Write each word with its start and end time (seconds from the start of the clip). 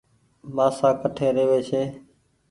مآسآ 0.55 0.89
ڪٺي 1.01 1.27
روي 1.35 1.59
ڇي۔ 1.69 1.81